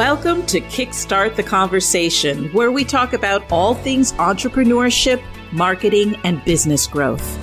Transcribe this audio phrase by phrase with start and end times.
[0.00, 6.86] Welcome to Kickstart the Conversation, where we talk about all things entrepreneurship, marketing, and business
[6.86, 7.38] growth.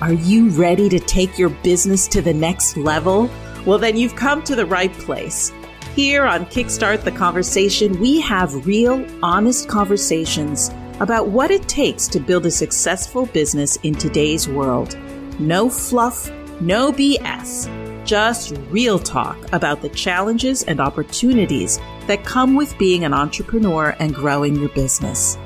[0.00, 3.28] Are you ready to take your business to the next level?
[3.66, 5.52] Well, then you've come to the right place.
[5.96, 10.70] Here on Kickstart the Conversation, we have real, honest conversations
[11.00, 14.96] about what it takes to build a successful business in today's world.
[15.40, 17.77] No fluff, no BS
[18.08, 24.14] just real talk about the challenges and opportunities that come with being an entrepreneur and
[24.14, 25.36] growing your business.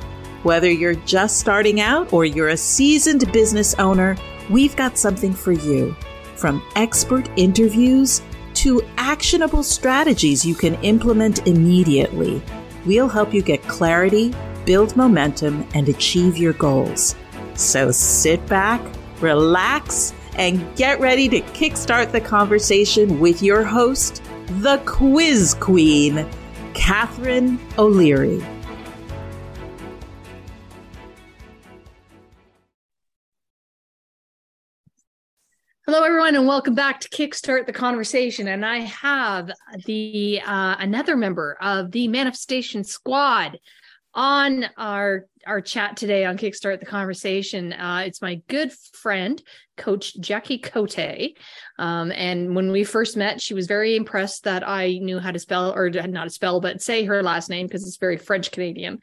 [0.45, 4.17] Whether you're just starting out or you're a seasoned business owner,
[4.49, 5.97] we've got something for you.
[6.37, 8.23] From expert interviews
[8.55, 12.41] to actionable strategies you can implement immediately,
[12.87, 14.33] we'll help you get clarity,
[14.67, 17.17] build momentum, and achieve your goals.
[17.55, 18.81] So sit back,
[19.21, 24.23] relax, and get ready to kickstart the conversation with your host,
[24.61, 26.27] the quiz queen,
[26.75, 28.43] Catharine O'Leary.
[35.93, 38.49] Hello, everyone, and welcome back to Kickstart the Conversation.
[38.49, 39.51] And I have
[39.85, 43.59] the uh, another member of the Manifestation Squad
[44.15, 47.73] on our our chat today on Kickstart the Conversation.
[47.73, 49.43] Uh, it's my good friend,
[49.77, 51.35] Coach Jackie Cote.
[51.79, 55.39] Um, and when we first met, she was very impressed that I knew how to
[55.39, 59.01] spell, or not to spell, but say her last name because it's very French Canadian.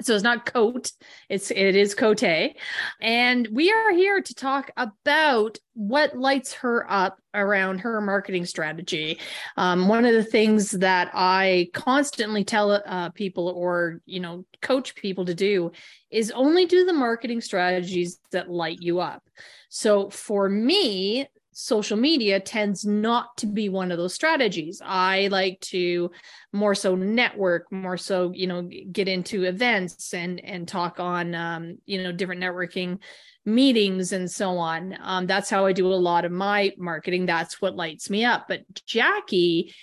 [0.00, 0.92] So it's not Cote,
[1.28, 2.54] it's it is Cote.
[3.00, 9.18] And we are here to talk about what lights her up around her marketing strategy.
[9.58, 14.94] Um, one of the things that I constantly tell uh, people, or you know, coach
[14.94, 15.72] people to do,
[16.10, 19.22] is only do the marketing strategies that light you up.
[19.68, 24.82] So for me, social media tends not to be one of those strategies.
[24.84, 26.10] I like to
[26.52, 31.78] more so network, more so, you know, get into events and and talk on um,
[31.86, 32.98] you know, different networking
[33.46, 34.98] meetings and so on.
[35.00, 37.24] Um, that's how I do a lot of my marketing.
[37.24, 38.46] That's what lights me up.
[38.48, 39.74] But Jackie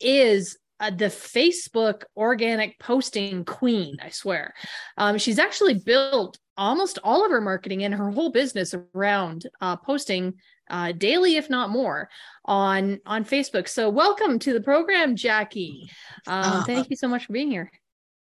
[0.00, 4.52] is uh, the Facebook organic posting queen, I swear.
[4.98, 9.76] Um, she's actually built almost all of her marketing and her whole business around uh,
[9.76, 10.34] posting
[10.68, 12.08] uh, daily, if not more,
[12.44, 13.68] on on Facebook.
[13.68, 15.88] So, welcome to the program, Jackie.
[16.26, 17.70] Um, uh, thank you so much for being here.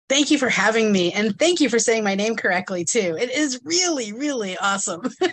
[0.08, 3.18] Thank you for having me, and thank you for saying my name correctly too.
[3.20, 5.02] It is really, really awesome.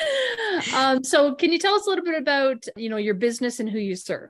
[0.74, 3.70] um, so, can you tell us a little bit about you know your business and
[3.70, 4.28] who you serve?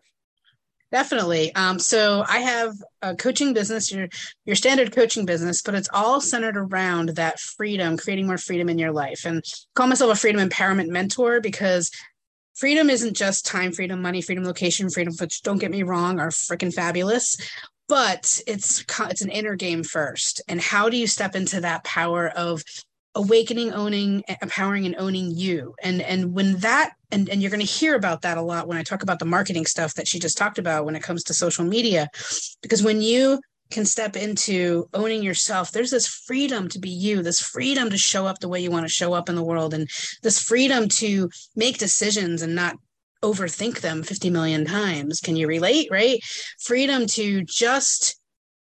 [0.92, 1.54] Definitely.
[1.54, 4.08] Um, so I have a coaching business, your
[4.44, 8.78] your standard coaching business, but it's all centered around that freedom, creating more freedom in
[8.78, 9.24] your life.
[9.24, 11.92] And I call myself a freedom empowerment mentor because
[12.54, 16.30] freedom isn't just time freedom, money freedom, location freedom, which don't get me wrong, are
[16.30, 17.36] freaking fabulous.
[17.88, 20.40] But it's it's an inner game first.
[20.48, 22.64] And how do you step into that power of
[23.14, 25.74] awakening owning eh, empowering and owning you.
[25.82, 28.78] And and when that and and you're going to hear about that a lot when
[28.78, 31.34] i talk about the marketing stuff that she just talked about when it comes to
[31.34, 32.08] social media.
[32.62, 33.40] Because when you
[33.70, 38.26] can step into owning yourself there's this freedom to be you this freedom to show
[38.26, 39.88] up the way you want to show up in the world and
[40.22, 42.74] this freedom to make decisions and not
[43.22, 45.20] overthink them 50 million times.
[45.20, 46.20] Can you relate right?
[46.60, 48.19] Freedom to just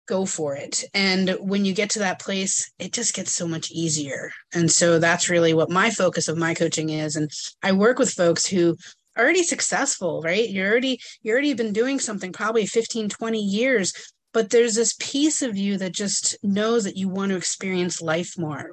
[0.09, 0.83] go for it.
[0.93, 4.31] And when you get to that place, it just gets so much easier.
[4.53, 7.15] And so that's really what my focus of my coaching is.
[7.15, 7.29] And
[7.61, 8.75] I work with folks who
[9.15, 10.49] are already successful, right?
[10.49, 13.93] You're already you're already been doing something probably 15, 20 years,
[14.33, 18.33] but there's this piece of you that just knows that you want to experience life
[18.37, 18.71] more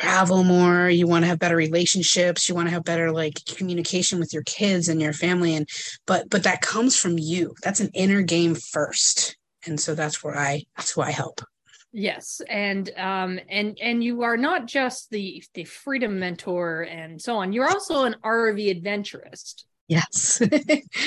[0.00, 4.18] travel more you want to have better relationships you want to have better like communication
[4.18, 5.68] with your kids and your family and
[6.04, 9.36] but but that comes from you that's an inner game first
[9.66, 11.40] and so that's where i that's who i help.
[11.96, 12.40] Yes.
[12.50, 17.52] And um and and you are not just the the freedom mentor and so on.
[17.52, 19.64] You're also an rv adventurist.
[19.86, 20.42] Yes.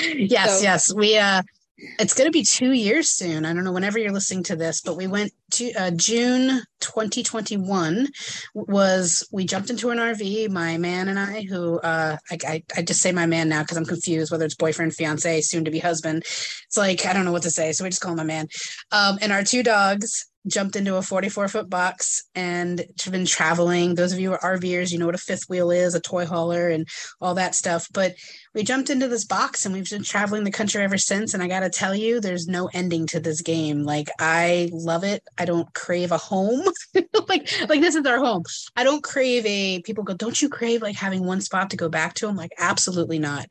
[0.02, 0.94] Yes so, yes.
[0.94, 1.42] We uh
[1.78, 3.44] it's going to be two years soon.
[3.44, 8.08] I don't know whenever you're listening to this, but we went to uh, June 2021
[8.54, 12.82] was we jumped into an RV, my man and I, who uh, I, I, I
[12.82, 15.78] just say my man now because I'm confused whether it's boyfriend, fiance, soon to be
[15.78, 16.18] husband.
[16.18, 17.72] It's like, I don't know what to say.
[17.72, 18.48] So we just call him my man.
[18.90, 23.94] Um, and our two dogs jumped into a 44 foot box and have been traveling.
[23.94, 26.26] Those of you who are RVers, you know what a fifth wheel is, a toy
[26.26, 26.88] hauler, and
[27.20, 27.88] all that stuff.
[27.92, 28.14] But
[28.58, 31.32] we jumped into this box and we've been traveling the country ever since.
[31.32, 33.84] And I got to tell you, there's no ending to this game.
[33.84, 35.22] Like, I love it.
[35.38, 36.64] I don't crave a home.
[37.28, 38.42] like, like this is our home.
[38.74, 41.88] I don't crave a, people go, don't you crave like having one spot to go
[41.88, 42.26] back to?
[42.26, 43.46] I'm like, absolutely not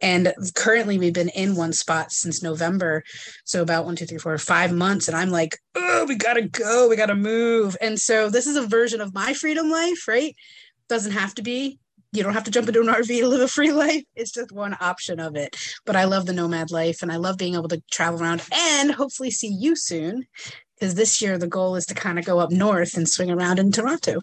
[0.00, 3.04] And currently, we've been in one spot since November.
[3.44, 5.06] So, about one, two, three, four, five months.
[5.06, 6.88] And I'm like, oh, we got to go.
[6.88, 7.76] We got to move.
[7.80, 10.34] And so, this is a version of my freedom life, right?
[10.88, 11.78] Doesn't have to be.
[12.12, 14.04] You don't have to jump into an RV to live a free life.
[14.16, 15.56] It's just one option of it.
[15.86, 18.90] But I love the nomad life and I love being able to travel around and
[18.90, 20.26] hopefully see you soon.
[20.78, 23.58] Because this year, the goal is to kind of go up north and swing around
[23.58, 24.22] in Toronto.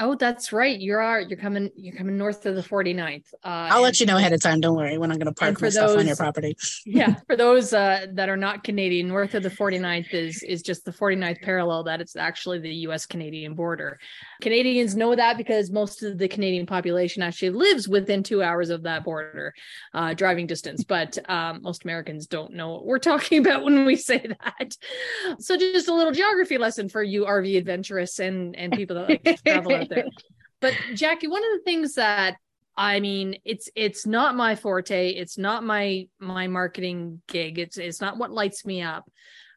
[0.00, 0.78] Oh, that's right.
[0.78, 1.20] You are.
[1.20, 1.70] You're coming.
[1.74, 3.34] You're coming north of the 49th.
[3.42, 4.60] Uh, I'll let you know ahead of time.
[4.60, 4.96] Don't worry.
[4.96, 6.56] When I'm going to park my stuff on your property.
[6.86, 10.84] yeah, for those uh, that are not Canadian, north of the 49th is is just
[10.84, 11.82] the 49th parallel.
[11.82, 13.06] That it's actually the U.S.
[13.06, 13.98] Canadian border.
[14.40, 18.84] Canadians know that because most of the Canadian population actually lives within two hours of
[18.84, 19.52] that border,
[19.94, 20.84] uh, driving distance.
[20.84, 24.76] But um, most Americans don't know what we're talking about when we say that.
[25.40, 29.24] So just a little geography lesson for you RV adventurous and and people that like
[29.24, 30.04] to travel there.
[30.60, 32.36] But Jackie, one of the things that
[32.76, 35.10] I mean, it's it's not my forte.
[35.10, 37.58] It's not my my marketing gig.
[37.58, 39.10] It's it's not what lights me up.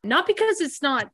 [0.03, 1.11] Not because it's not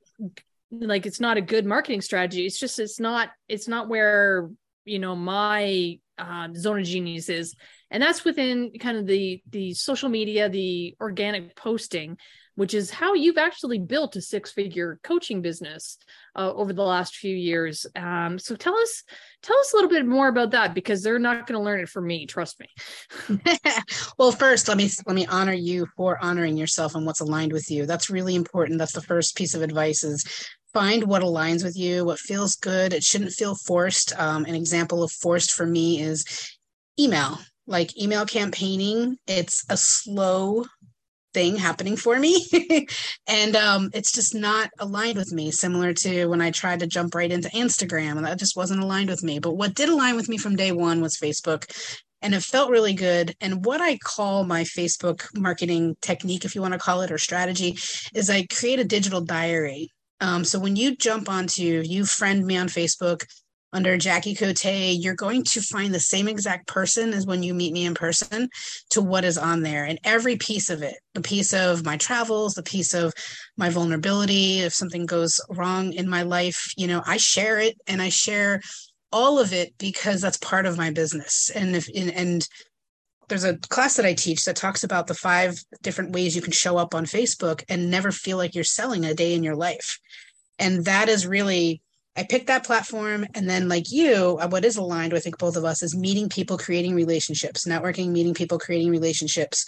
[0.71, 2.45] like it's not a good marketing strategy.
[2.45, 4.49] It's just it's not it's not where
[4.85, 7.55] you know my uh, zone of genius is,
[7.91, 12.17] and that's within kind of the the social media, the organic posting
[12.57, 16.00] which is how you've actually built a six figure coaching business
[16.36, 17.86] uh, over the last few years.
[17.95, 19.04] Um, so tell us,
[19.44, 21.88] tell us a little bit more about that because they're not going to learn it
[21.88, 22.25] from me.
[22.25, 23.39] Trust me.
[24.18, 27.69] well, first, let me, let me honor you for honoring yourself and what's aligned with
[27.69, 27.86] you.
[27.86, 28.80] That's really important.
[28.80, 30.25] That's the first piece of advice is
[30.74, 32.92] find what aligns with you, what feels good.
[32.92, 34.19] It shouldn't feel forced.
[34.19, 36.25] Um, an example of forced for me is
[37.00, 37.38] email
[37.68, 40.65] like email campaigning it's a slow
[41.38, 42.48] thing happening for me.
[43.28, 47.13] And um, it's just not aligned with me similar to when i tried to jump
[47.13, 49.38] right into instagram and that just wasn't aligned with me.
[49.39, 51.62] But what did align with me from day one was facebook
[52.22, 53.36] and it felt really good.
[53.42, 57.19] And what i call my facebook marketing technique if you want to call it or
[57.19, 57.78] strategy
[58.16, 59.89] is i create a digital diary.
[60.19, 63.25] Um, so when you jump onto you friend me on facebook
[63.73, 67.73] under Jackie Cote, you're going to find the same exact person as when you meet
[67.73, 68.49] me in person
[68.91, 69.83] to what is on there.
[69.83, 73.13] And every piece of it, the piece of my travels, the piece of
[73.57, 78.01] my vulnerability, if something goes wrong in my life, you know, I share it and
[78.01, 78.61] I share
[79.11, 81.51] all of it because that's part of my business.
[81.53, 82.47] And if, and
[83.27, 86.53] there's a class that I teach that talks about the five different ways you can
[86.53, 89.99] show up on Facebook and never feel like you're selling a day in your life.
[90.59, 91.81] And that is really
[92.17, 93.25] I picked that platform.
[93.35, 96.29] And then, like you, uh, what is aligned, I think both of us, is meeting
[96.29, 99.65] people, creating relationships, networking, meeting people, creating relationships.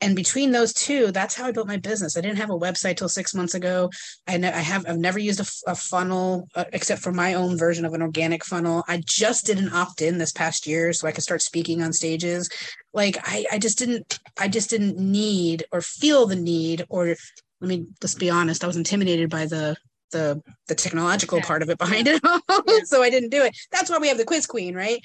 [0.00, 2.16] And between those two, that's how I built my business.
[2.16, 3.88] I didn't have a website till six months ago.
[4.26, 7.56] I, ne- I have I've never used a, a funnel uh, except for my own
[7.56, 8.82] version of an organic funnel.
[8.88, 11.92] I just did an opt in this past year so I could start speaking on
[11.92, 12.50] stages.
[12.92, 17.14] Like I, I just didn't I just didn't need or feel the need or
[17.60, 18.64] let me let's be honest.
[18.64, 19.76] I was intimidated by the
[20.12, 21.44] the the technological yeah.
[21.44, 22.18] part of it behind yeah.
[22.22, 22.78] it yeah.
[22.84, 25.00] so i didn't do it that's why we have the quiz queen right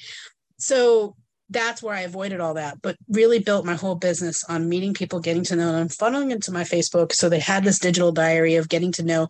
[0.58, 1.16] so
[1.50, 5.20] that's where i avoided all that but really built my whole business on meeting people
[5.20, 8.70] getting to know them funneling into my facebook so they had this digital diary of
[8.70, 9.28] getting to know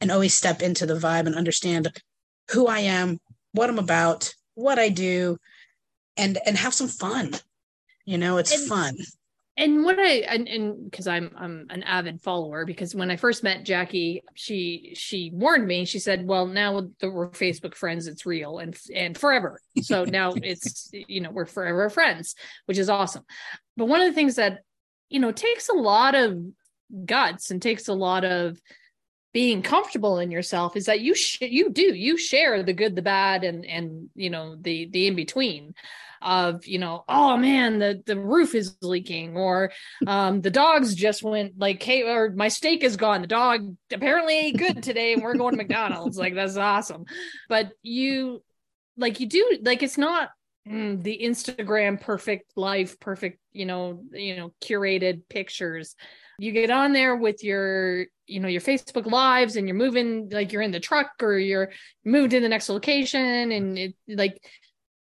[0.00, 1.88] and always step into the vibe and understand
[2.50, 3.18] who i am
[3.52, 5.38] what i'm about what i do
[6.16, 7.32] and and have some fun
[8.04, 8.96] you know it's and, fun
[9.58, 13.64] and what I and because I'm I'm an avid follower because when I first met
[13.64, 15.84] Jackie, she she warned me.
[15.84, 20.32] She said, "Well, now that we're Facebook friends, it's real and and forever." So now
[20.36, 22.36] it's you know we're forever friends,
[22.66, 23.24] which is awesome.
[23.76, 24.60] But one of the things that
[25.10, 26.38] you know takes a lot of
[27.04, 28.60] guts and takes a lot of
[29.32, 33.02] being comfortable in yourself is that you sh- you do you share the good, the
[33.02, 35.74] bad, and and you know the the in between
[36.22, 39.72] of you know oh man the the roof is leaking or
[40.06, 43.20] um the dogs just went like hey or my steak is gone.
[43.20, 46.18] The dog apparently ate good today and we're going to mcdonald's.
[46.18, 47.04] Like that's awesome.
[47.48, 48.42] But you
[48.96, 50.30] like you do like it's not
[50.68, 55.94] mm, the instagram perfect life perfect you know you know curated pictures.
[56.40, 60.52] You get on there with your you know your facebook lives and you're moving like
[60.52, 61.70] you're in the truck or you're
[62.04, 64.38] moved to the next location and it like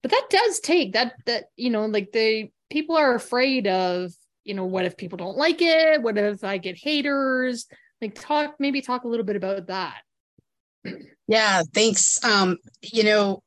[0.05, 4.13] but that does take that that you know like the people are afraid of
[4.45, 6.03] you know what if people don't like it?
[6.03, 7.65] What if i get haters?
[8.03, 10.03] Like talk maybe talk a little bit about that.
[11.27, 12.23] Yeah thanks.
[12.23, 13.43] Um you know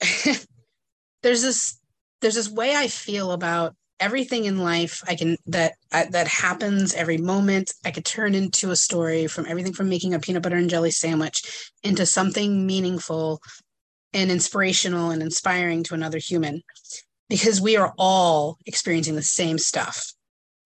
[1.22, 1.78] there's this
[2.22, 6.94] there's this way i feel about everything in life i can that uh, that happens
[6.94, 7.74] every moment.
[7.84, 10.90] I could turn into a story from everything from making a peanut butter and jelly
[10.90, 13.42] sandwich into something meaningful
[14.12, 16.62] and inspirational and inspiring to another human
[17.28, 20.12] because we are all experiencing the same stuff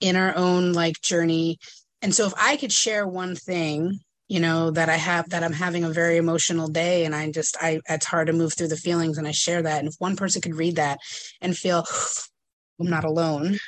[0.00, 1.58] in our own like journey.
[2.02, 5.52] And so if I could share one thing, you know, that I have that I'm
[5.52, 8.76] having a very emotional day and I just I it's hard to move through the
[8.76, 9.80] feelings and I share that.
[9.80, 11.00] And if one person could read that
[11.40, 11.84] and feel
[12.80, 13.58] I'm not alone,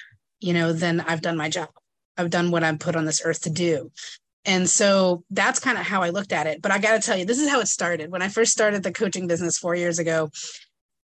[0.40, 1.68] you know, then I've done my job.
[2.16, 3.90] I've done what I'm put on this earth to do.
[4.44, 6.60] And so that's kind of how I looked at it.
[6.60, 8.10] But I got to tell you, this is how it started.
[8.10, 10.30] When I first started the coaching business four years ago,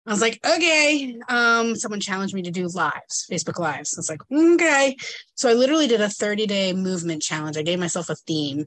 [0.06, 1.18] I was like, okay.
[1.28, 3.96] Um, someone challenged me to do lives, Facebook lives.
[3.96, 4.96] I was like, okay.
[5.34, 7.56] So I literally did a 30 day movement challenge.
[7.56, 8.66] I gave myself a theme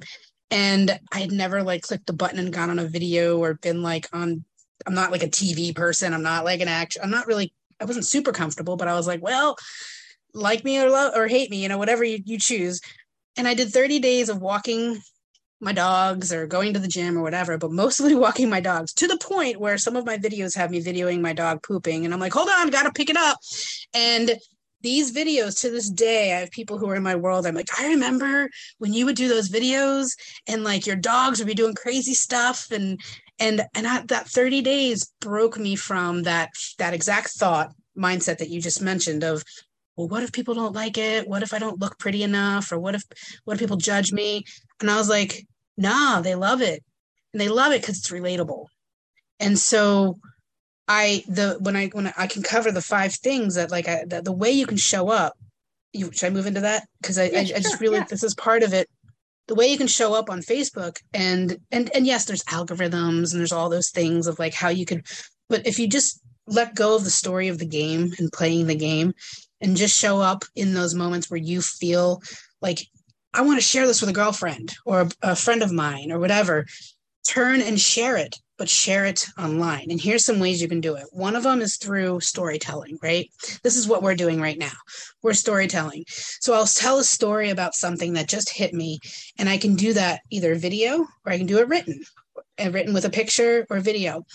[0.52, 3.82] and I had never like clicked the button and gone on a video or been
[3.82, 4.46] like on,
[4.86, 6.14] I'm not like a TV person.
[6.14, 7.02] I'm not like an action.
[7.04, 9.58] I'm not really, I wasn't super comfortable, but I was like, well,
[10.34, 12.82] like me or love or hate me, you know, whatever you, you choose.
[13.38, 15.02] And I did 30 days of walking
[15.60, 19.08] my dogs or going to the gym or whatever, but mostly walking my dogs to
[19.08, 22.04] the point where some of my videos have me videoing my dog pooping.
[22.04, 23.38] And I'm like, hold on, gotta pick it up.
[23.94, 24.32] And
[24.82, 27.46] these videos to this day, I have people who are in my world.
[27.46, 30.12] I'm like, I remember when you would do those videos
[30.48, 32.72] and like your dogs would be doing crazy stuff.
[32.72, 33.00] And
[33.40, 38.50] and and I, that 30 days broke me from that that exact thought mindset that
[38.50, 39.44] you just mentioned of
[39.96, 41.28] well what if people don't like it?
[41.28, 42.72] What if i don't look pretty enough?
[42.72, 43.04] Or what if
[43.46, 44.44] what if people judge me?
[44.80, 45.46] And i was like
[45.78, 46.84] nah they love it.
[47.34, 48.66] And they love it because it's relatable.
[49.40, 50.20] And so
[50.88, 54.22] i the when i when I, can cover the five things that like I, the,
[54.22, 55.38] the way you can show up
[55.94, 56.88] you should i move into that?
[57.02, 58.06] Because I, yeah, I, I, just really yeah.
[58.10, 58.90] this is part of it.
[59.48, 63.40] The way you can show up on facebook and and and yes there's algorithms and
[63.40, 65.06] there's all those things of like how you could
[65.50, 68.76] but if you just let go of the story of the game and playing the
[68.76, 69.14] game
[69.62, 72.22] and just show up in those moments where you feel
[72.62, 72.88] like
[73.34, 76.66] I want to share this with a girlfriend or a, friend of mine or whatever.
[77.28, 79.88] Turn and share it, but share it online.
[79.90, 81.06] And here's some ways you can do it.
[81.12, 83.30] One of them is through storytelling, right?
[83.64, 84.72] This is what we're doing right now.
[85.22, 86.04] We're storytelling.
[86.08, 89.00] So I'll tell a story about something that just hit me,
[89.38, 92.02] and I can do that either video or I can do it written,
[92.60, 94.26] written with a picture or video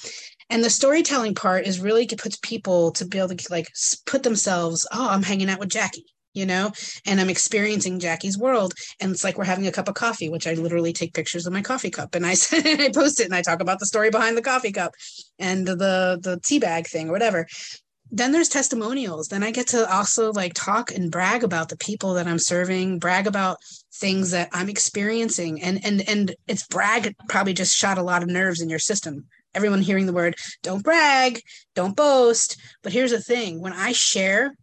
[0.51, 3.69] and the storytelling part is really puts people to be able to like
[4.07, 6.71] put themselves oh i'm hanging out with jackie you know?
[7.07, 10.47] And i'm experiencing jackie's world and it's like we're having a cup of coffee which
[10.47, 13.43] i literally take pictures of my coffee cup and i i post it and i
[13.43, 14.93] talk about the story behind the coffee cup
[15.39, 17.47] and the the tea bag thing or whatever.
[18.13, 19.29] Then there's testimonials.
[19.29, 22.99] Then i get to also like talk and brag about the people that i'm serving
[22.99, 23.57] brag about
[23.95, 28.29] things that i'm experiencing and and and it's brag probably just shot a lot of
[28.29, 29.25] nerves in your system
[29.57, 31.41] everyone hearing the word don't brag
[31.75, 32.57] don't boast.
[32.83, 34.55] But here's the thing when i share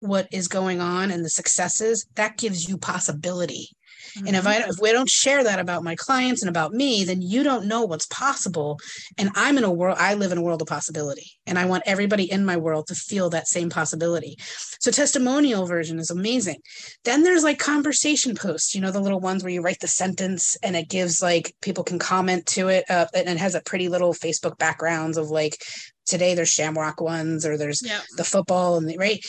[0.00, 3.70] what is going on and the successes that gives you possibility
[4.16, 4.26] Mm-hmm.
[4.26, 7.20] And if I if we don't share that about my clients and about me, then
[7.20, 8.78] you don't know what's possible.
[9.18, 11.32] And I'm in a world, I live in a world of possibility.
[11.46, 14.36] And I want everybody in my world to feel that same possibility.
[14.80, 16.60] So testimonial version is amazing.
[17.04, 20.56] Then there's like conversation posts, you know, the little ones where you write the sentence
[20.62, 22.84] and it gives like people can comment to it.
[22.88, 25.58] Uh, and it has a pretty little Facebook backgrounds of like
[26.06, 28.02] today there's shamrock ones or there's yep.
[28.16, 29.24] the football and the right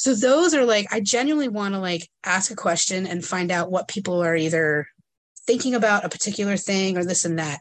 [0.00, 3.70] so those are like i genuinely want to like ask a question and find out
[3.70, 4.86] what people are either
[5.50, 7.60] thinking about a particular thing or this and that.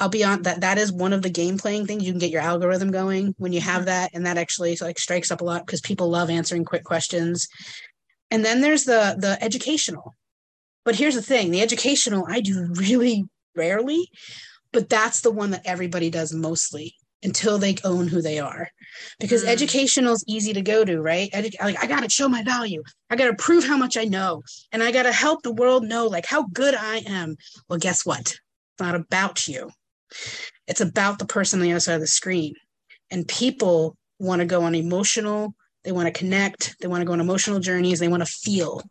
[0.00, 2.04] I'll be on that that is one of the game playing things.
[2.04, 3.86] You can get your algorithm going when you have mm-hmm.
[3.86, 7.48] that and that actually like strikes up a lot because people love answering quick questions.
[8.30, 10.14] And then there's the the educational.
[10.84, 14.08] But here's the thing the educational i do really rarely
[14.72, 18.70] but that's the one that everybody does mostly until they own who they are.
[19.18, 19.48] Because mm.
[19.48, 21.30] educational is easy to go to right?
[21.32, 22.82] Edu- like i gotta show my value.
[23.10, 24.42] I gotta prove how much i know.
[24.72, 27.36] And i gotta help the world know like how good i am.
[27.68, 28.20] Well guess what?
[28.20, 28.40] It's
[28.80, 29.70] not about you.
[30.66, 32.54] It's about the person on the other side of the screen.
[33.10, 37.12] And people want to go on emotional they want to connect they want to go
[37.12, 38.82] on emotional journeys they want to feel.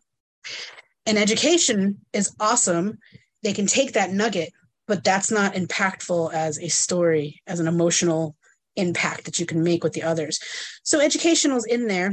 [1.06, 2.98] And education is awesome.
[3.42, 4.52] They can take that nugget
[4.88, 8.34] but that's not impactful as a story, as an emotional
[8.74, 10.40] impact that you can make with the others.
[10.82, 12.12] So educational is in there.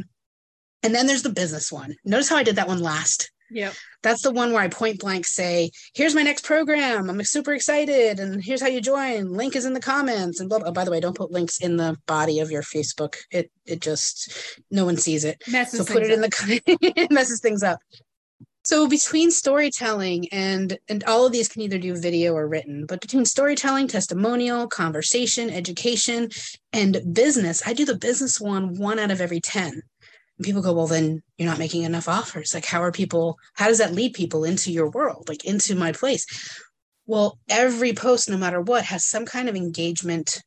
[0.84, 1.96] And then there's the business one.
[2.04, 3.32] Notice how I did that one last.
[3.50, 3.72] Yeah.
[4.04, 7.10] That's the one where I point blank say, here's my next program.
[7.10, 8.20] I'm super excited.
[8.20, 9.32] And here's how you join.
[9.32, 10.40] Link is in the comments.
[10.40, 10.70] And blah, blah.
[10.70, 13.16] Oh, by the way, don't put links in the body of your Facebook.
[13.32, 15.42] It it just no one sees it.
[15.48, 16.16] Messes so put it up.
[16.16, 16.62] in the
[16.98, 17.80] it messes things up.
[18.66, 23.00] So between storytelling and and all of these can either do video or written, but
[23.00, 26.30] between storytelling, testimonial, conversation, education,
[26.74, 29.72] and business, I do the business one one out of every 10.
[29.72, 29.82] And
[30.44, 32.56] people go, well, then you're not making enough offers.
[32.56, 35.92] Like, how are people, how does that lead people into your world, like into my
[35.92, 36.26] place?
[37.06, 40.42] Well, every post, no matter what, has some kind of engagement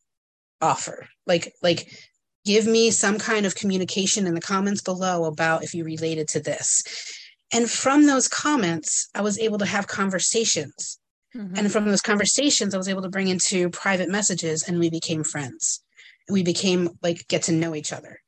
[0.60, 1.08] offer.
[1.25, 1.88] Like, like
[2.44, 6.40] give me some kind of communication in the comments below about if you related to
[6.40, 6.82] this
[7.52, 10.98] And from those comments, I was able to have conversations.
[11.34, 11.56] Mm-hmm.
[11.56, 15.24] And from those conversations, I was able to bring into private messages and we became
[15.24, 15.82] friends.
[16.30, 18.20] We became like get to know each other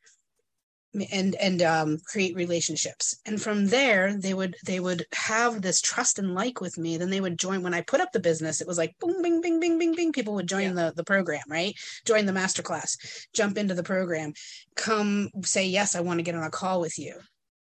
[1.12, 6.18] and and um, create relationships and from there they would they would have this trust
[6.18, 8.66] and like with me then they would join when i put up the business it
[8.66, 10.72] was like boom bing bing bing bing bing people would join yeah.
[10.72, 11.74] the the program right
[12.04, 12.96] join the masterclass
[13.32, 14.32] jump into the program
[14.74, 17.14] come say yes i want to get on a call with you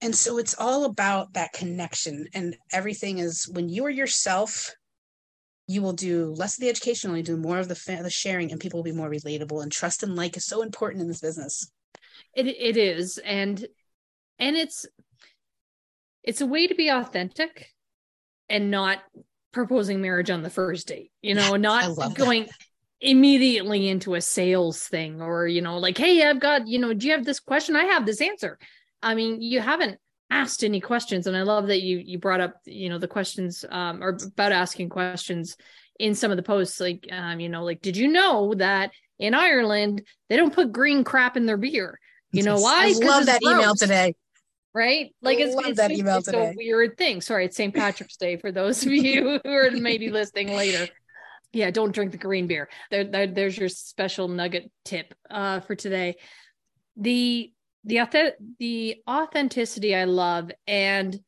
[0.01, 4.73] and so it's all about that connection and everything is when you are yourself
[5.69, 8.51] you will do less of the education only do more of the, fa- the sharing
[8.51, 11.21] and people will be more relatable and trust and like is so important in this
[11.21, 11.71] business
[12.33, 13.65] it it is, and
[14.39, 14.85] and it's
[16.23, 17.73] it's a way to be authentic
[18.49, 18.99] and not
[19.51, 21.11] proposing marriage on the first date.
[21.21, 22.55] You know, yeah, not going that.
[23.01, 27.07] immediately into a sales thing or you know, like, hey, I've got you know, do
[27.07, 27.75] you have this question?
[27.75, 28.57] I have this answer.
[29.01, 29.99] I mean, you haven't
[30.29, 33.63] asked any questions and i love that you you brought up you know the questions
[33.69, 35.55] um or about asking questions
[36.01, 39.33] in some of the posts like um you know like did you know that in
[39.33, 41.97] ireland they don't put green crap in their beer
[42.31, 42.87] you know why?
[42.87, 44.15] I love that gross, email today.
[44.73, 45.15] Right?
[45.21, 46.51] Like it's, it's, that email it's today.
[46.51, 47.21] a weird thing.
[47.21, 47.73] Sorry, it's St.
[47.73, 50.87] Patrick's Day for those of you who are maybe listening later.
[51.53, 52.69] Yeah, don't drink the green beer.
[52.91, 56.17] There, there there's your special nugget tip uh, for today.
[56.97, 57.51] The
[57.83, 61.19] the the authenticity I love and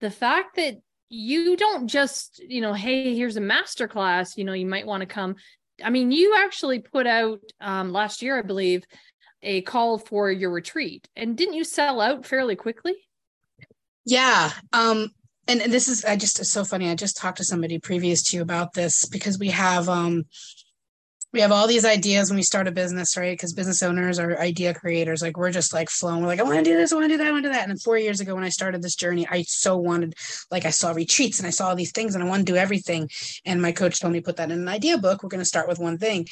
[0.00, 0.76] the fact that
[1.08, 5.00] you don't just you know hey here's a master class you know you might want
[5.00, 5.36] to come.
[5.82, 8.84] I mean you actually put out um, last year i believe
[9.46, 11.06] a call for your retreat.
[11.14, 12.94] And didn't you sell out fairly quickly?
[14.04, 15.10] Yeah um
[15.46, 18.36] and, and this is i just so funny i just talked to somebody previous to
[18.36, 20.24] you about this because we have um
[21.34, 23.32] we have all these ideas when we start a business right?
[23.32, 25.20] Because business owners are idea creators.
[25.20, 26.22] Like we're just like flowing.
[26.22, 27.48] We're like i want to do this i want to do that i want to
[27.48, 27.62] do that.
[27.62, 30.14] And then four years ago when i started this journey i so wanted
[30.52, 32.56] like i saw retreats and i saw all these things and i want to do
[32.56, 33.10] everything.
[33.44, 35.22] And my coach told me put that in an idea book.
[35.22, 36.28] We're going to start with one thing.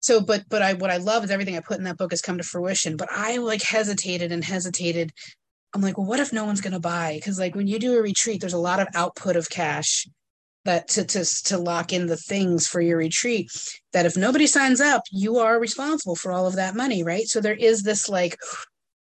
[0.00, 2.20] So but but i what i love is everything i put in that book has
[2.20, 2.96] come to fruition.
[2.96, 5.12] But i like hesitated and hesitated.
[5.72, 7.14] I'm like well what if no one's going to buy?
[7.14, 10.08] Because like when you do a retreat there's a lot of output of cash
[10.64, 13.50] that to, to to lock in the things for your retreat
[13.92, 17.40] that if nobody signs up you are responsible for all of that money right so
[17.40, 18.36] there is this like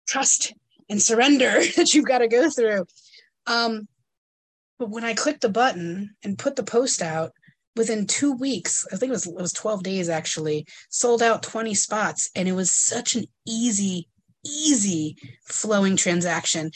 [0.08, 0.54] trust
[0.90, 2.86] and surrender that you've got to go through
[3.48, 3.88] um
[4.80, 7.32] but when i clicked the button and put the post out
[7.76, 11.74] within two weeks, I think it was it was 12 days actually, sold out 20
[11.74, 12.30] spots.
[12.36, 14.08] And it was such an easy,
[14.46, 16.72] easy flowing transaction.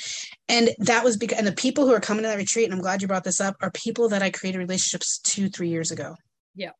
[0.47, 2.81] And that was because and the people who are coming to that retreat, and I'm
[2.81, 6.15] glad you brought this up, are people that I created relationships two, three years ago.
[6.55, 6.71] Yeah.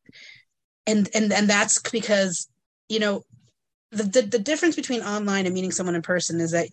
[0.86, 2.48] And and and that's because,
[2.88, 3.22] you know,
[3.90, 6.68] the, the, the difference between online and meeting someone in person is that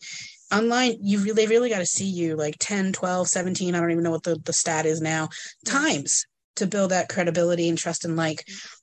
[0.52, 4.04] online you really really got to see you like 10 12 17 i don't even
[4.04, 5.30] know what the, the stat is now
[5.66, 8.83] times to build that credibility and trust and like mm-hmm.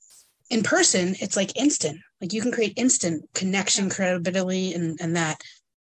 [0.51, 1.99] In person it's like instant.
[2.19, 5.41] Like you can create instant connection credibility and and that.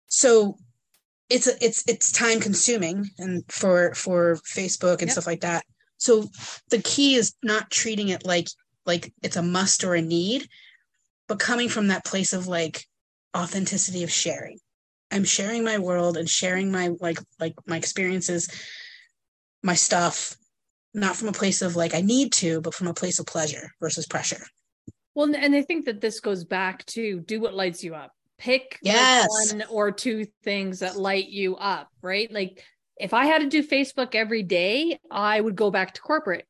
[0.08, 0.58] So
[1.30, 5.12] it's it's it's time consuming and for for facebook and yep.
[5.12, 5.66] stuff like that.
[5.98, 6.30] So
[6.70, 8.48] the key is not treating it like
[8.86, 10.48] like it's a must or a need
[11.28, 12.86] but coming from that place of like
[13.36, 14.60] authenticity of sharing.
[15.12, 18.50] I'm sharing my world and sharing my like like my experiences
[19.62, 20.38] my stuff
[20.96, 23.72] not from a place of like I need to, but from a place of pleasure
[23.80, 24.46] versus pressure.
[25.14, 28.12] Well, and I think that this goes back to do what lights you up.
[28.38, 29.28] Pick yes.
[29.30, 32.32] one or two things that light you up, right?
[32.32, 32.64] Like
[32.98, 36.46] if I had to do Facebook every day, I would go back to corporate,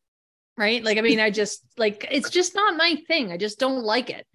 [0.58, 0.84] right?
[0.84, 3.32] Like, I mean, I just like it's just not my thing.
[3.32, 4.26] I just don't like it.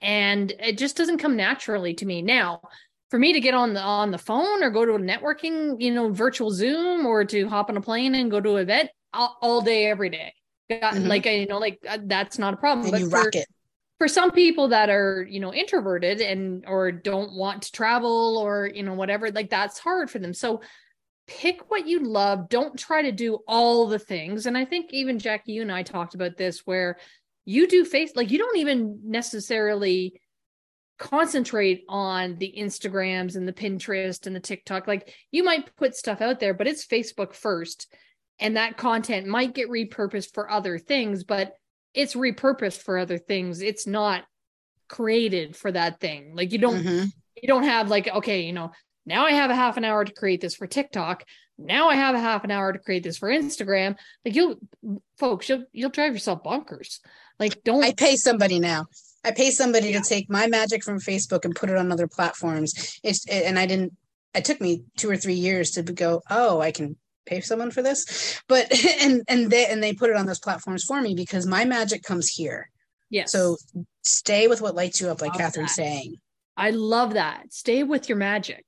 [0.00, 2.22] And it just doesn't come naturally to me.
[2.22, 2.62] Now,
[3.10, 5.92] for me to get on the on the phone or go to a networking, you
[5.92, 9.36] know, virtual Zoom or to hop on a plane and go to an event, all,
[9.40, 10.34] all day, every day.
[10.70, 11.06] Mm-hmm.
[11.06, 12.86] Like, you know, like uh, that's not a problem.
[12.86, 13.46] And but you for, rock it.
[13.98, 18.70] For some people that are, you know, introverted and or don't want to travel or,
[18.72, 20.32] you know, whatever, like that's hard for them.
[20.32, 20.62] So
[21.26, 22.48] pick what you love.
[22.48, 24.46] Don't try to do all the things.
[24.46, 26.98] And I think even Jackie, you and I talked about this where
[27.44, 30.20] you do face like you don't even necessarily
[30.98, 34.86] concentrate on the Instagrams and the Pinterest and the TikTok.
[34.86, 37.92] Like you might put stuff out there, but it's Facebook first
[38.40, 41.54] and that content might get repurposed for other things but
[41.94, 43.60] it's repurposed for other things.
[43.60, 44.24] It's not
[44.88, 46.34] created for that thing.
[46.34, 47.06] Like you don't mm-hmm.
[47.40, 48.72] you don't have like okay you know
[49.06, 51.24] now i have a half an hour to create this for tiktok.
[51.58, 53.96] Now i have a half an hour to create this for instagram.
[54.24, 54.56] Like you'll
[55.18, 56.98] folks you'll you'll drive yourself bonkers.
[57.38, 58.86] Like don't i pay somebody now.
[59.22, 60.00] I pay somebody yeah.
[60.00, 62.98] to take my magic from facebook and put it on other platforms.
[63.02, 63.96] It's and i didn't
[64.32, 67.82] it took me two or three years to go, oh, I can pay someone for
[67.82, 68.40] this.
[68.48, 71.64] But and and they and they put it on those platforms for me because my
[71.64, 72.70] magic comes here.
[73.10, 73.56] yeah So
[74.02, 76.16] stay with what lights you up, like Catharine's saying.
[76.56, 77.52] I love that.
[77.52, 78.64] Stay with your magic.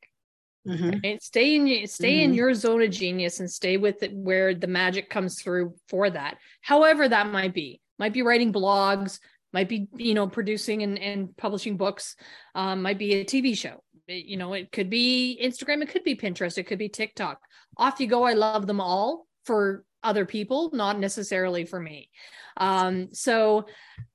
[0.67, 1.03] Mhm.
[1.03, 1.23] Right?
[1.23, 2.37] Stay in your stay in Mhm.
[2.37, 6.39] your zone of genius and stay with it where the magic comes through for that.
[6.61, 7.81] However, that might be.
[7.99, 9.19] Might be writing blogs,
[9.53, 12.17] might be, you know, producing and, and publishing books,
[12.55, 13.83] um, might be a TV show.
[14.09, 17.41] You know, it could be Instagram, it could be Pinterest, it could be TikTok.
[17.77, 18.25] Off you go.
[18.25, 22.11] I love them all for other people, not necessarily for me.
[22.57, 23.67] Um, so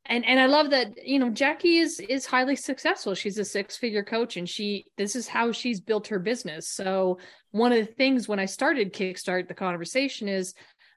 [0.06, 3.16] and and I love that you know Jackie is is highly successful.
[3.16, 6.70] She's a six figure coach, and she this is how she's built her business.
[6.70, 7.20] So
[7.52, 10.54] one of the things when I started Kickstart the conversation is,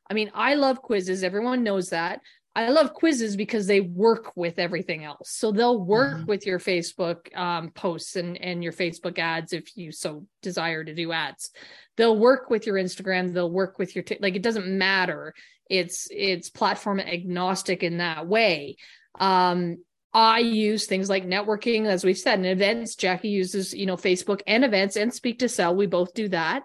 [0.09, 1.25] I mean, I love quizzes.
[1.25, 2.21] Everyone knows that.
[2.67, 5.31] I love quizzes because they work with everything else.
[5.31, 6.27] So they'll work Mhm.
[6.27, 10.95] with your Facebook um, posts and and your Facebook ads if you so desire to
[10.95, 11.51] do ads.
[11.97, 13.33] They'll work with your Instagram.
[13.33, 14.37] They'll work with your Tik- like.
[14.37, 15.35] It doesn't matter.
[15.69, 18.77] It's it's platform agnostic in that way.
[19.19, 19.79] Um,
[20.13, 22.97] I use things like networking, as we've said, and events.
[22.97, 25.77] Jackie uses, you know, Facebook and events and Speak to Sell.
[25.77, 26.65] We both do that.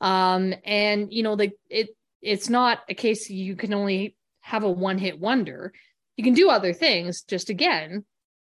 [0.00, 1.88] Um, and you know, the it
[2.20, 5.72] it's not a case you can only have a one hit wonder.
[6.16, 7.22] You can do other things.
[7.22, 8.04] Just again,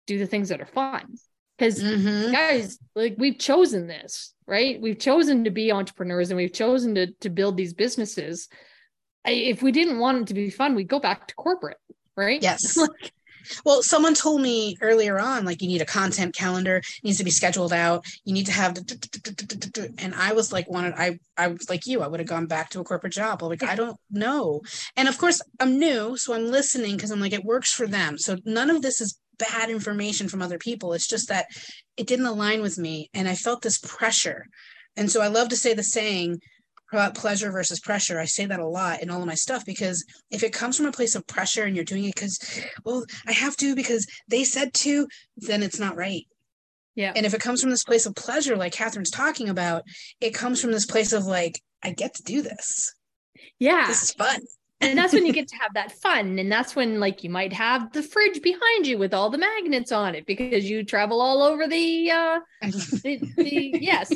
[0.07, 1.15] do the things that are fun.
[1.57, 2.31] Because Mhm.
[2.33, 4.79] guys, like we've chosen this, right?
[4.81, 8.49] We've chosen to be entrepreneurs and we've chosen to to build these businesses.
[9.23, 11.77] If we didn't want it to be fun, we'd go back to corporate,
[12.17, 12.41] right?
[12.43, 12.77] Yes.
[13.65, 17.31] Well, someone told me earlier on, like you need a content calendar, needs to be
[17.31, 18.05] scheduled out.
[18.23, 22.01] You need to have, the, and I was like, wanted, I, I was like you,
[22.01, 23.41] I would have gone back to a corporate job.
[23.41, 24.61] I'm like, I don't know.
[24.95, 28.17] And of course, I'm new, so I'm listening because I'm like, it works for them.
[28.17, 30.93] So none of this is bad information from other people.
[30.93, 31.47] It's just that
[31.97, 34.47] it didn't align with me, and I felt this pressure.
[34.95, 36.41] And so I love to say the saying,
[36.91, 38.19] about pleasure versus pressure.
[38.19, 40.85] I say that a lot in all of my stuff because if it comes from
[40.85, 42.39] a place of pressure and you're doing it because,
[42.83, 46.25] well, I have to because they said to, then it's not right.
[46.95, 47.11] Yeah.
[47.15, 49.83] And if it comes from this place of pleasure, like Catharine's talking about,
[50.21, 52.95] it comes from this place of like, I get to do this.
[53.59, 53.87] yeah.
[53.87, 54.39] This is fun.
[54.81, 57.53] and that's when you get to have that fun and that's when like you might
[57.53, 61.41] have the fridge behind you with all the magnets on it because you travel all
[61.41, 64.11] over the uh the, the yes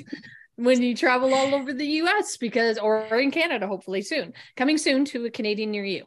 [0.60, 5.06] when you travel all over the US because or in Canada hopefully soon coming soon
[5.06, 6.06] to a Canadian near you.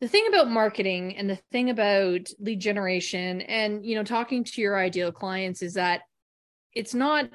[0.00, 4.60] The thing about marketing and the thing about lead generation and you know talking to
[4.60, 6.02] your ideal clients is that
[6.74, 7.30] it's not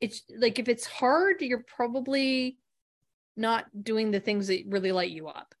[0.00, 2.58] it's like if it's hard you're probably
[3.36, 5.54] not doing the things that really light you up.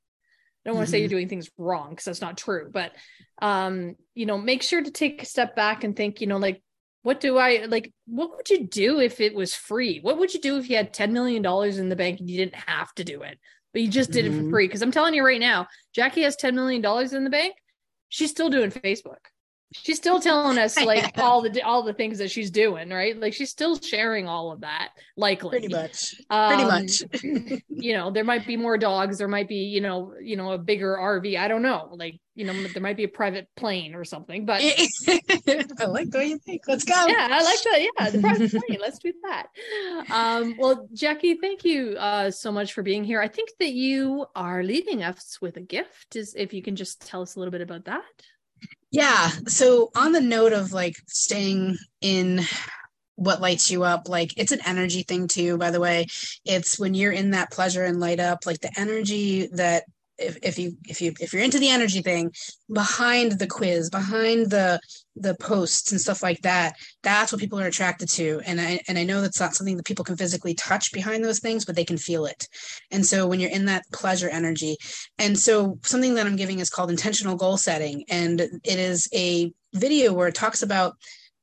[0.64, 2.92] I don't want to say you're doing things wrong because that's not true, but
[3.40, 6.62] um, you know, make sure to take a step back and think, you know, like
[7.08, 9.98] what do I like what would you do if it was free?
[10.02, 12.36] What would you do if you had 10 million dollars in the bank and you
[12.36, 13.38] didn't have to do it,
[13.72, 14.50] but you just did it for Mhm.
[14.50, 14.66] free?
[14.66, 17.54] Because I'm telling you right now, Jackie has 10 million dollars in the bank.
[18.10, 19.24] She's still doing Facebook.
[19.72, 23.18] She's still telling us like all the all the things that she's doing, right?
[23.18, 25.60] Like she's still sharing all of that, likely.
[25.60, 26.14] Pretty much.
[26.30, 27.02] Pretty Um, much.
[27.68, 30.58] you know there might be more dogs there might be you know you know a
[30.58, 34.04] bigger rv i don't know like you know there might be a private plane or
[34.04, 34.60] something but
[35.08, 36.62] I like the way you think.
[36.66, 37.06] Let's go.
[37.06, 39.46] Yeah, I like that yeah the private plane let's do that
[40.10, 44.26] um well jackie thank you uh so much for being here i think that you
[44.34, 47.52] are leaving us with a gift is if you can just tell us a little
[47.52, 48.02] bit about that
[48.90, 49.28] Yeah.
[49.46, 52.40] So on the note of like staying in
[53.16, 56.06] what lights you up, like it's an energy thing too, by the way.
[56.44, 59.84] It's when you're in that pleasure and light up, like the energy that
[60.18, 62.32] if, if you if you if you're into the energy thing
[62.72, 64.80] behind the quiz behind the
[65.16, 68.98] the posts and stuff like that that's what people are attracted to and i and
[68.98, 71.84] i know that's not something that people can physically touch behind those things but they
[71.84, 72.48] can feel it
[72.90, 74.76] and so when you're in that pleasure energy
[75.18, 78.04] and so something that I'm giving is called intentional goal setting.
[78.08, 80.96] And it is a video where it talks about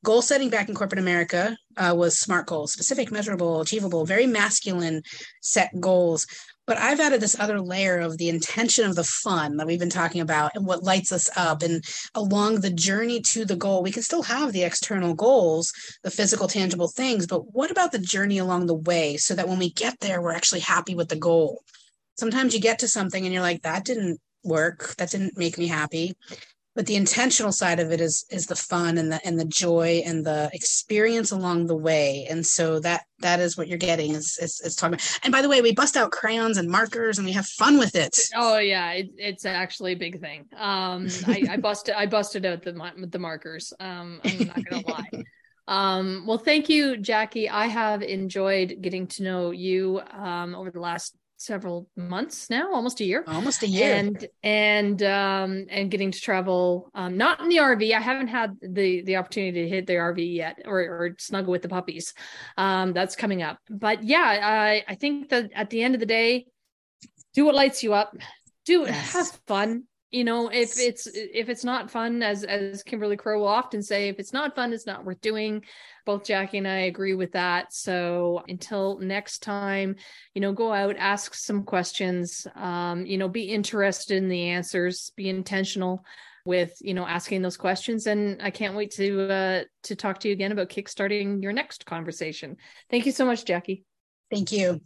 [0.04, 5.02] goal setting back in corporate America uh, was SMART goals, specific, measurable, achievable, very masculine
[5.42, 6.26] set goals.
[6.66, 9.90] But I've added this other layer of the intention of the fun that we've been
[9.90, 11.62] talking about and what lights us up.
[11.62, 16.10] And along the journey to the goal, we can still have the external goals, the
[16.10, 17.26] physical, tangible things.
[17.26, 20.32] But what about the journey along the way so that when we get there, we're
[20.32, 21.62] actually happy with the goal?
[22.18, 25.66] sometimes you get to something and you're like that didn't work that didn't make me
[25.66, 26.14] happy
[26.76, 30.02] but the intentional side of it is is the fun and the and the joy
[30.04, 32.26] and the experience along the way.
[32.28, 35.20] And so that that is what you're getting is is, is talking about.
[35.24, 37.96] and by the way we bust out crayons and markers and we have fun with
[37.96, 38.16] it.
[38.36, 38.92] Oh yeah.
[38.92, 40.44] It, it's actually a big thing.
[40.56, 42.72] Um i, I busted i busted out the
[43.10, 43.72] the markers.
[43.80, 45.24] Um i'm not gonna lie.
[45.68, 47.48] Um, well, thank you, Jackie.
[47.48, 53.00] I have enjoyed getting to know you um, over the last several months now, almost
[53.00, 53.24] a year.
[53.26, 53.94] Almost a year.
[53.94, 57.94] And and um and getting to travel um not in the RV.
[57.94, 61.62] I haven't had the the opportunity to hit the RV yet or or snuggle with
[61.62, 62.14] the puppies.
[62.56, 63.58] Um that's coming up.
[63.68, 66.46] But yeah, I I think that at the end of the day,
[67.34, 68.16] do what lights you up.
[68.64, 69.12] Do it, yes.
[69.12, 73.46] have fun you know if it's if it's not fun as as kimberly crow will
[73.46, 75.62] often say if it's not fun it's not worth doing
[76.06, 77.72] both jackie and i agree with that.
[77.72, 79.96] So until next time
[80.32, 85.12] you know go out ask some questions um you know be interested in the answers
[85.16, 86.04] be intentional
[86.46, 88.06] with you know asking those questions.
[88.06, 91.84] And i can't wait to uh to talk to you again about kickstarting your next
[91.84, 92.56] conversation.
[92.88, 93.84] Thank you so much jackie.
[94.30, 94.80] Thank you.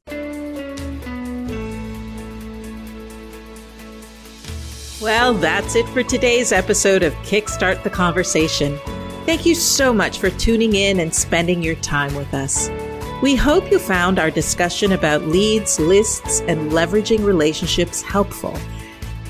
[5.00, 8.78] Well, that's it for today's episode of Kickstart the Conversation.
[9.30, 12.68] Thank you so much for tuning in and spending your time with us.
[13.22, 18.58] We hope you found our discussion about leads, lists, and leveraging relationships helpful.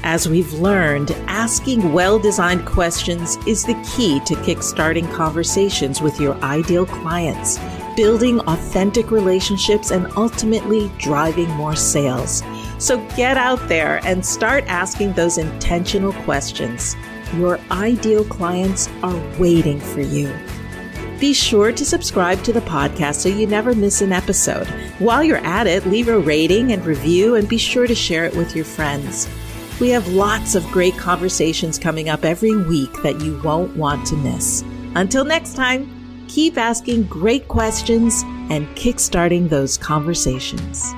[0.03, 6.35] As we've learned, asking well designed questions is the key to kickstarting conversations with your
[6.37, 7.59] ideal clients,
[7.95, 12.43] building authentic relationships, and ultimately driving more sales.
[12.79, 16.97] So get out there and start asking those intentional questions.
[17.37, 20.33] Your ideal clients are waiting for you.
[21.21, 24.67] Be sure to subscribe to the podcast so you never miss an episode.
[24.99, 28.35] While you're at it, leave a rating and review and be sure to share it
[28.35, 29.29] with your friends.
[29.81, 34.17] We have lots of great conversations coming up every week that you won't want to
[34.17, 34.63] miss.
[34.95, 40.95] Until next time, keep asking great questions and kickstarting those conversations.